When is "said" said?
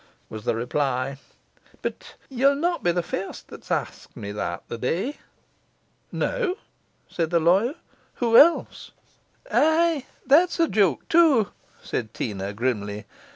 7.07-7.29, 11.83-12.15